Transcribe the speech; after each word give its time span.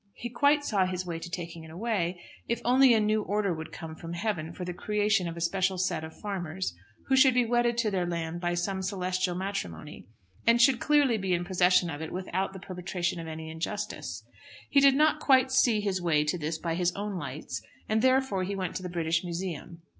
He 0.15 0.31
quite 0.31 0.65
saw 0.65 0.87
his 0.87 1.05
way 1.05 1.19
to 1.19 1.29
taking 1.29 1.63
it 1.63 1.69
away; 1.69 2.19
if 2.47 2.59
only 2.65 2.91
a 2.95 2.99
new 2.99 3.21
order 3.21 3.53
would 3.53 3.71
come 3.71 3.93
from 3.93 4.13
heaven 4.13 4.51
for 4.51 4.65
the 4.65 4.73
creation 4.73 5.27
of 5.27 5.37
a 5.37 5.41
special 5.41 5.77
set 5.77 6.03
of 6.03 6.19
farmers 6.19 6.73
who 7.05 7.15
should 7.15 7.35
be 7.35 7.45
wedded 7.45 7.77
to 7.77 7.91
their 7.91 8.07
land 8.07 8.41
by 8.41 8.55
some 8.55 8.81
celestial 8.81 9.35
matrimony, 9.35 10.07
and 10.47 10.59
should 10.59 10.79
clearly 10.79 11.19
be 11.19 11.35
in 11.35 11.45
possession 11.45 11.91
of 11.91 12.01
it 12.01 12.11
without 12.11 12.51
the 12.51 12.59
perpetration 12.59 13.19
of 13.19 13.27
any 13.27 13.51
injustice. 13.51 14.23
He 14.71 14.79
did 14.79 14.95
not 14.95 15.19
quite 15.19 15.51
see 15.51 15.81
his 15.81 16.01
way 16.01 16.23
to 16.23 16.37
this 16.39 16.57
by 16.57 16.73
his 16.73 16.91
own 16.93 17.15
lights, 17.19 17.61
and 17.87 18.01
therefore 18.01 18.43
he 18.43 18.55
went 18.55 18.75
to 18.77 18.81
the 18.81 18.89
British 18.89 19.23
Museum. 19.23 19.83